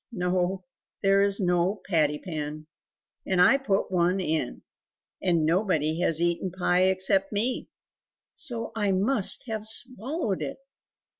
"No; 0.11 0.63
there 1.03 1.21
is 1.21 1.39
no 1.39 1.83
patty 1.87 2.17
pan, 2.17 2.65
and 3.23 3.39
I 3.39 3.59
put 3.59 3.91
one 3.91 4.19
in; 4.19 4.63
and 5.21 5.45
nobody 5.45 5.99
has 6.01 6.19
eaten 6.19 6.49
pie 6.49 6.85
except 6.85 7.31
me, 7.31 7.69
so 8.33 8.71
I 8.75 8.93
must 8.93 9.43
have 9.45 9.67
swallowed 9.67 10.41
it!" 10.41 10.57